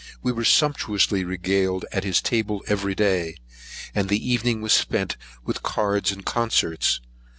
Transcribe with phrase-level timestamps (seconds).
[0.23, 3.35] We were sumptuously regaled at his table every day,
[3.93, 6.99] and the evening was spent with cards and concerts.